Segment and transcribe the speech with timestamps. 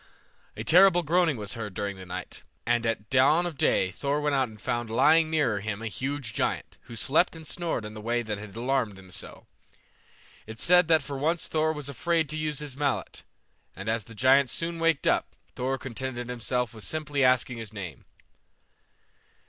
[0.57, 4.33] A terrible groaning was heard during the night, and at dawn of day Thor went
[4.33, 8.01] out and found lying near him a huge giant, who slept and snored in the
[8.01, 9.45] way that had alarmed them so.
[10.47, 13.21] It is said that for once Thor was afraid to use his mallet,
[13.75, 18.05] and as the giant soon waked up, Thor contented himself with simply asking his name.